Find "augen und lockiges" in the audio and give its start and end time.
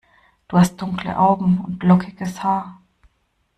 1.19-2.41